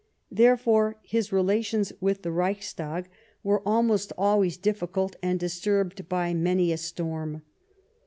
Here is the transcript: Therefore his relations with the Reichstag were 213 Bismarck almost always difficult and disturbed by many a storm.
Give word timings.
Therefore 0.31 0.97
his 1.03 1.31
relations 1.31 1.93
with 2.01 2.23
the 2.23 2.31
Reichstag 2.31 3.07
were 3.43 3.59
213 3.59 3.61
Bismarck 3.61 3.61
almost 3.67 4.13
always 4.17 4.57
difficult 4.57 5.15
and 5.21 5.39
disturbed 5.39 6.09
by 6.09 6.33
many 6.33 6.71
a 6.71 6.77
storm. 6.77 7.43